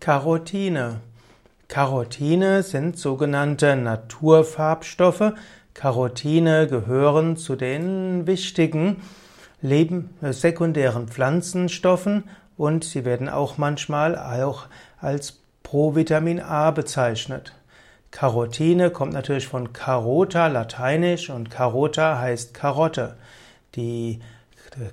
Carotine. 0.00 1.02
Carotine 1.68 2.62
sind 2.62 2.98
sogenannte 2.98 3.76
Naturfarbstoffe. 3.76 5.34
Carotine 5.74 6.66
gehören 6.68 7.36
zu 7.36 7.54
den 7.54 8.26
wichtigen 8.26 9.02
Leben, 9.60 10.08
äh, 10.22 10.32
sekundären 10.32 11.06
Pflanzenstoffen 11.06 12.24
und 12.56 12.82
sie 12.82 13.04
werden 13.04 13.28
auch 13.28 13.58
manchmal 13.58 14.16
auch 14.16 14.68
als 15.02 15.40
Provitamin 15.62 16.40
A 16.40 16.70
bezeichnet. 16.70 17.52
Carotine 18.10 18.88
kommt 18.88 19.12
natürlich 19.12 19.48
von 19.48 19.74
Carota, 19.74 20.46
lateinisch, 20.46 21.28
und 21.28 21.50
Carota 21.50 22.18
heißt 22.18 22.54
Karotte. 22.54 23.16
Die 23.76 24.20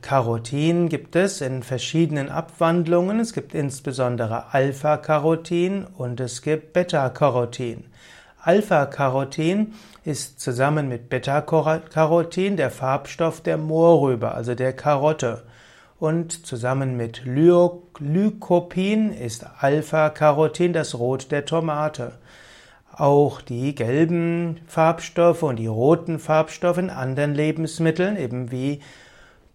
Carotin 0.01 0.89
gibt 0.89 1.15
es 1.15 1.41
in 1.41 1.61
verschiedenen 1.61 2.29
Abwandlungen. 2.29 3.19
Es 3.19 3.33
gibt 3.33 3.53
insbesondere 3.53 4.53
Alpha-Carotin 4.53 5.85
und 5.85 6.19
es 6.19 6.41
gibt 6.41 6.73
Beta-Carotin. 6.73 7.85
Alpha-Carotin 8.41 9.73
ist 10.03 10.39
zusammen 10.39 10.87
mit 10.87 11.09
Beta-Carotin 11.09 12.57
der 12.57 12.71
Farbstoff 12.71 13.41
der 13.41 13.57
Mohrrübe, 13.57 14.31
also 14.31 14.55
der 14.55 14.73
Karotte. 14.73 15.43
Und 15.99 16.45
zusammen 16.45 16.95
mit 16.95 17.23
Lycopin 17.25 19.11
ist 19.11 19.45
Alpha-Carotin 19.59 20.73
das 20.73 20.97
Rot 20.97 21.31
der 21.31 21.45
Tomate. 21.45 22.13
Auch 22.93 23.41
die 23.41 23.75
gelben 23.75 24.59
Farbstoffe 24.65 25.43
und 25.43 25.57
die 25.57 25.67
roten 25.67 26.17
Farbstoffe 26.17 26.77
in 26.77 26.89
anderen 26.89 27.35
Lebensmitteln, 27.35 28.17
eben 28.17 28.51
wie 28.51 28.81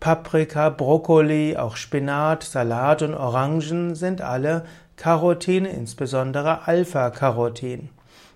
Paprika, 0.03 0.69
Brokkoli, 0.69 1.57
auch 1.57 1.77
Spinat, 1.77 2.43
Salat 2.43 3.03
und 3.03 3.15
Orangen 3.15 3.95
sind 3.95 4.21
alle 4.21 4.65
Carotin, 4.97 5.65
insbesondere 5.65 6.67
Alpha-Carotin. 6.67 7.89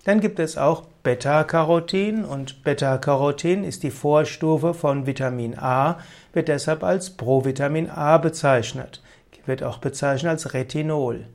Dann 0.05 0.21
gibt 0.21 0.39
es 0.39 0.57
auch 0.57 0.83
Beta-Carotin 1.03 2.23
und 2.23 2.63
Beta-Carotin 2.63 3.65
ist 3.65 3.83
die 3.83 3.91
Vorstufe 3.91 4.73
von 4.73 5.07
Vitamin 5.07 5.59
A, 5.59 5.97
wird 6.31 6.47
deshalb 6.47 6.85
als 6.85 7.09
Provitamin 7.09 7.89
A 7.89 8.17
bezeichnet, 8.17 9.03
wird 9.45 9.61
auch 9.61 9.79
bezeichnet 9.79 10.29
als 10.29 10.53
Retinol. 10.53 11.25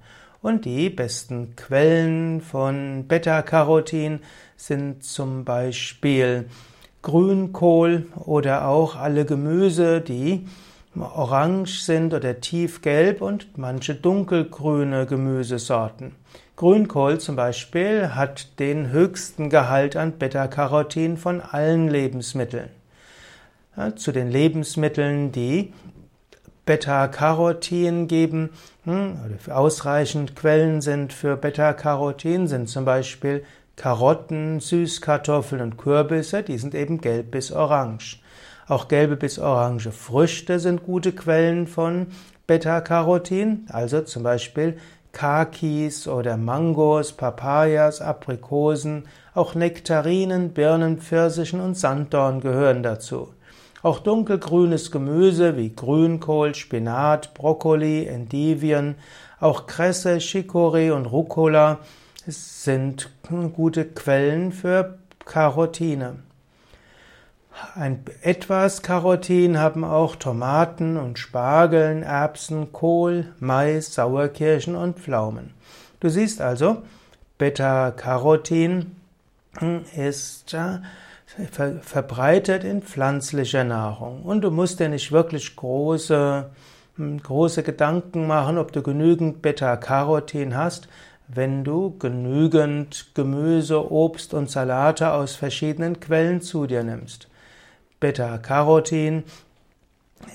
Und 0.40 0.64
die 0.64 0.88
besten 0.88 1.56
Quellen 1.56 2.40
von 2.40 3.06
Beta-Carotin 3.06 4.20
sind 4.56 5.04
zum 5.04 5.44
Beispiel 5.44 6.46
Grünkohl 7.02 8.06
oder 8.24 8.68
auch 8.68 8.96
alle 8.96 9.24
Gemüse, 9.24 10.00
die 10.00 10.46
orange 10.94 11.82
sind 11.82 12.14
oder 12.14 12.40
tiefgelb 12.40 13.22
und 13.22 13.58
manche 13.58 13.94
dunkelgrüne 13.94 15.06
Gemüsesorten. 15.06 16.12
Grünkohl 16.56 17.18
zum 17.18 17.34
Beispiel 17.34 18.10
hat 18.14 18.58
den 18.60 18.90
höchsten 18.90 19.50
Gehalt 19.50 19.96
an 19.96 20.12
Beta-Carotin 20.12 21.16
von 21.16 21.40
allen 21.40 21.88
Lebensmitteln. 21.88 22.68
Ja, 23.76 23.96
zu 23.96 24.12
den 24.12 24.30
Lebensmitteln, 24.30 25.32
die 25.32 25.72
Beta-Carotin 26.66 28.06
geben, 28.06 28.50
hm, 28.84 29.18
oder 29.24 29.56
ausreichend 29.56 30.36
Quellen 30.36 30.80
sind 30.82 31.12
für 31.12 31.36
Beta-Carotin, 31.36 32.46
sind 32.46 32.68
zum 32.68 32.84
Beispiel 32.84 33.44
Karotten, 33.76 34.60
Süßkartoffeln 34.60 35.62
und 35.62 35.78
Kürbisse, 35.78 36.42
die 36.42 36.58
sind 36.58 36.74
eben 36.74 37.00
gelb 37.00 37.30
bis 37.30 37.50
orange. 37.52 38.20
Auch 38.68 38.88
gelbe 38.88 39.16
bis 39.16 39.38
orange 39.38 39.90
Früchte 39.90 40.58
sind 40.58 40.84
gute 40.84 41.12
Quellen 41.12 41.66
von 41.66 42.08
Beta-Carotin, 42.46 43.66
also 43.68 44.02
zum 44.02 44.22
Beispiel 44.22 44.76
Kakis 45.12 46.08
oder 46.08 46.36
Mangos, 46.36 47.12
Papayas, 47.12 48.00
Aprikosen, 48.00 49.04
auch 49.34 49.54
Nektarinen, 49.54 50.50
Birnen, 50.50 50.98
Pfirsichen 50.98 51.60
und 51.60 51.76
Sanddorn 51.76 52.40
gehören 52.40 52.82
dazu. 52.82 53.28
Auch 53.82 53.98
dunkelgrünes 53.98 54.90
Gemüse 54.90 55.56
wie 55.56 55.74
Grünkohl, 55.74 56.54
Spinat, 56.54 57.34
Brokkoli, 57.34 58.06
Endivien, 58.06 58.94
auch 59.40 59.66
Kresse, 59.66 60.16
Chicorée 60.20 60.92
und 60.92 61.06
Rucola 61.06 61.80
sind 62.26 63.10
gute 63.54 63.84
Quellen 63.84 64.52
für 64.52 64.98
Carotine. 65.24 66.18
Ein 67.74 68.04
etwas 68.22 68.82
Carotin 68.82 69.58
haben 69.58 69.84
auch 69.84 70.16
Tomaten 70.16 70.96
und 70.96 71.18
Spargeln, 71.18 72.02
Erbsen, 72.02 72.72
Kohl, 72.72 73.26
Mais, 73.40 73.94
Sauerkirschen 73.94 74.74
und 74.74 74.98
Pflaumen. 74.98 75.52
Du 76.00 76.08
siehst 76.08 76.40
also, 76.40 76.82
Beta-Carotin 77.38 78.96
ist 79.96 80.56
verbreitet 81.82 82.64
in 82.64 82.82
pflanzlicher 82.82 83.64
Nahrung 83.64 84.22
und 84.22 84.42
du 84.42 84.50
musst 84.50 84.80
dir 84.80 84.88
nicht 84.88 85.12
wirklich 85.12 85.56
große, 85.56 86.50
große 86.98 87.62
Gedanken 87.62 88.26
machen, 88.26 88.58
ob 88.58 88.72
du 88.72 88.82
genügend 88.82 89.42
Beta-Carotin 89.42 90.56
hast, 90.56 90.88
wenn 91.28 91.64
du 91.64 91.96
genügend 91.98 93.14
Gemüse, 93.14 93.90
Obst 93.90 94.34
und 94.34 94.50
Salate 94.50 95.12
aus 95.12 95.34
verschiedenen 95.34 96.00
Quellen 96.00 96.40
zu 96.40 96.66
dir 96.66 96.82
nimmst. 96.82 97.28
Beta-Carotin 98.00 99.24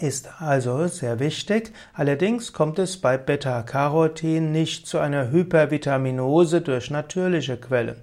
ist 0.01 0.41
also 0.41 0.87
sehr 0.87 1.19
wichtig. 1.19 1.73
Allerdings 1.93 2.53
kommt 2.53 2.79
es 2.79 2.97
bei 2.97 3.17
Beta-Carotin 3.17 4.51
nicht 4.51 4.87
zu 4.87 4.99
einer 4.99 5.31
Hypervitaminose 5.31 6.61
durch 6.61 6.89
natürliche 6.89 7.57
Quellen. 7.57 7.97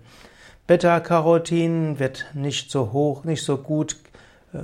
Beta-Carotin 0.66 1.98
wird 1.98 2.26
nicht 2.34 2.70
so 2.70 2.92
hoch, 2.92 3.24
nicht 3.24 3.44
so 3.44 3.58
gut, 3.58 3.96
äh, 4.52 4.58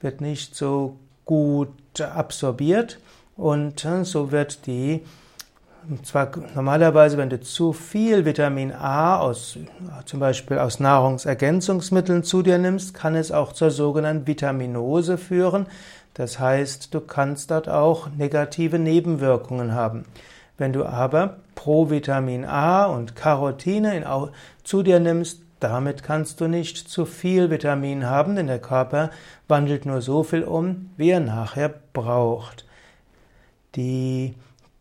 wird 0.00 0.20
nicht 0.20 0.54
so 0.54 0.96
gut 1.24 2.00
absorbiert 2.00 2.98
und 3.36 3.84
äh, 3.84 4.04
so 4.04 4.32
wird 4.32 4.66
die 4.66 5.02
und 5.88 6.06
zwar 6.06 6.30
normalerweise, 6.54 7.16
wenn 7.16 7.30
du 7.30 7.40
zu 7.40 7.72
viel 7.72 8.24
Vitamin 8.24 8.72
A 8.72 9.18
aus, 9.18 9.58
zum 10.04 10.20
Beispiel 10.20 10.58
aus 10.58 10.80
Nahrungsergänzungsmitteln 10.80 12.24
zu 12.24 12.42
dir 12.42 12.58
nimmst, 12.58 12.94
kann 12.94 13.14
es 13.14 13.30
auch 13.30 13.52
zur 13.52 13.70
sogenannten 13.70 14.26
Vitaminose 14.26 15.18
führen. 15.18 15.66
Das 16.14 16.38
heißt, 16.38 16.92
du 16.94 17.00
kannst 17.00 17.50
dort 17.50 17.68
auch 17.68 18.08
negative 18.10 18.78
Nebenwirkungen 18.78 19.74
haben. 19.74 20.06
Wenn 20.58 20.72
du 20.72 20.84
aber 20.86 21.36
Provitamin 21.54 22.44
A 22.44 22.86
und 22.86 23.14
Carotine 23.14 23.96
in, 23.96 24.04
zu 24.64 24.82
dir 24.82 24.98
nimmst, 24.98 25.42
damit 25.60 26.02
kannst 26.02 26.40
du 26.40 26.48
nicht 26.48 26.76
zu 26.76 27.04
viel 27.04 27.50
Vitamin 27.50 28.06
haben, 28.06 28.36
denn 28.36 28.46
der 28.46 28.58
Körper 28.58 29.10
wandelt 29.48 29.86
nur 29.86 30.00
so 30.02 30.22
viel 30.22 30.42
um, 30.42 30.90
wie 30.96 31.10
er 31.10 31.20
nachher 31.20 31.72
braucht. 31.92 32.66
Die 33.74 34.34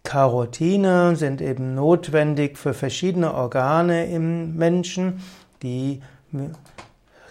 Carotine 0.06 1.18
sind 1.18 1.42
eben 1.42 1.76
notwendig 1.76 2.58
für 2.58 2.74
verschiedene 2.74 3.34
Organe 3.34 4.06
im 4.06 4.56
Menschen. 4.56 5.22
Die 5.62 6.02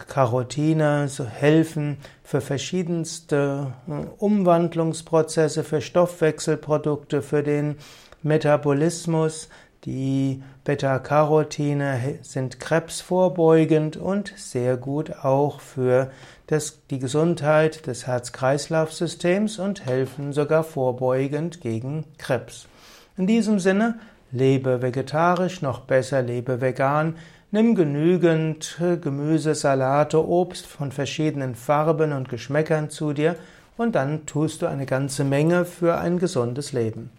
Carotine 0.07 1.09
helfen 1.27 1.97
für 2.23 2.41
verschiedenste 2.41 3.73
äh, 3.87 4.05
Umwandlungsprozesse, 4.17 5.63
für 5.63 5.81
Stoffwechselprodukte, 5.81 7.21
für 7.21 7.41
den 7.41 7.77
Metabolismus. 8.21 9.49
Die 9.85 10.41
Beta-Carotine 10.63 12.17
sind 12.23 12.59
krebsvorbeugend 12.59 13.97
und 13.97 14.33
sehr 14.35 14.77
gut 14.77 15.23
auch 15.23 15.59
für 15.59 16.09
das, 16.47 16.79
die 16.89 16.97
Gesundheit 16.97 17.85
des 17.85 18.07
Herz-Kreislauf-Systems 18.07 19.59
und 19.59 19.85
helfen 19.85 20.33
sogar 20.33 20.63
vorbeugend 20.63 21.61
gegen 21.61 22.03
Krebs. 22.17 22.67
In 23.15 23.27
diesem 23.27 23.59
Sinne, 23.59 23.99
lebe 24.31 24.81
vegetarisch, 24.81 25.61
noch 25.61 25.81
besser 25.81 26.23
lebe 26.23 26.61
vegan, 26.61 27.15
nimm 27.51 27.75
genügend 27.75 28.81
Gemüse, 29.01 29.53
Salate, 29.53 30.27
Obst 30.27 30.65
von 30.65 30.91
verschiedenen 30.91 31.53
Farben 31.53 32.11
und 32.11 32.27
Geschmäckern 32.29 32.89
zu 32.89 33.13
dir 33.13 33.35
und 33.77 33.93
dann 33.93 34.25
tust 34.25 34.63
du 34.63 34.65
eine 34.65 34.87
ganze 34.87 35.23
Menge 35.23 35.63
für 35.63 35.99
ein 35.99 36.17
gesundes 36.17 36.73
Leben. 36.73 37.11